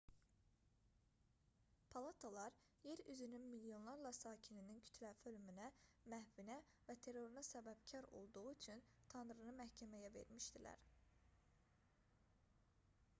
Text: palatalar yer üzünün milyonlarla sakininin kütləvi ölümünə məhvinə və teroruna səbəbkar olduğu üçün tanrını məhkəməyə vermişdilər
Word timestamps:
palatalar 1.89 2.57
yer 2.85 3.01
üzünün 3.13 3.43
milyonlarla 3.51 4.13
sakininin 4.21 4.79
kütləvi 4.87 5.21
ölümünə 5.33 5.67
məhvinə 6.15 6.57
və 6.89 6.97
teroruna 7.07 7.45
səbəbkar 7.51 8.09
olduğu 8.23 8.45
üçün 8.55 8.83
tanrını 9.15 9.55
məhkəməyə 9.63 10.13
vermişdilər 10.19 10.85